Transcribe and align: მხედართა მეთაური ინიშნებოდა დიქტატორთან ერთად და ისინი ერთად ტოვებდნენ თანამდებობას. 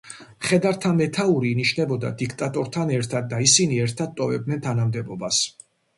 მხედართა 0.43 0.93
მეთაური 1.01 1.51
ინიშნებოდა 1.57 2.11
დიქტატორთან 2.21 2.95
ერთად 2.97 3.27
და 3.35 3.43
ისინი 3.49 3.77
ერთად 3.85 4.17
ტოვებდნენ 4.21 4.65
თანამდებობას. 4.69 5.45